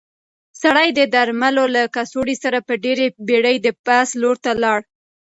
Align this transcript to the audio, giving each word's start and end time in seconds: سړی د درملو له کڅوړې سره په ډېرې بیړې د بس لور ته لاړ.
سړی 0.61 0.89
د 0.93 0.99
درملو 1.13 1.65
له 1.75 1.83
کڅوړې 1.95 2.35
سره 2.43 2.59
په 2.67 2.73
ډېرې 2.83 3.05
بیړې 3.27 3.55
د 3.65 3.67
بس 3.85 4.07
لور 4.21 4.35
ته 4.45 4.51
لاړ. 4.63 4.79